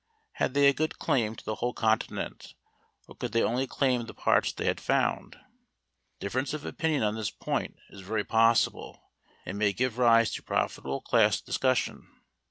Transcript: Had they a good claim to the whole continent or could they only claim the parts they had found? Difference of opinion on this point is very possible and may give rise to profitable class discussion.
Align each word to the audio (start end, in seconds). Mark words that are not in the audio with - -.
Had 0.31 0.55
they 0.55 0.67
a 0.67 0.73
good 0.73 0.97
claim 0.97 1.35
to 1.35 1.45
the 1.45 1.57
whole 1.57 1.75
continent 1.75 2.55
or 3.07 3.13
could 3.15 3.33
they 3.33 3.43
only 3.43 3.67
claim 3.67 4.07
the 4.07 4.15
parts 4.15 4.51
they 4.51 4.65
had 4.65 4.81
found? 4.81 5.35
Difference 6.19 6.55
of 6.55 6.65
opinion 6.65 7.03
on 7.03 7.13
this 7.13 7.29
point 7.29 7.77
is 7.91 8.01
very 8.01 8.23
possible 8.23 9.11
and 9.45 9.59
may 9.59 9.73
give 9.73 9.99
rise 9.99 10.31
to 10.31 10.41
profitable 10.41 11.01
class 11.01 11.39
discussion. 11.39 12.07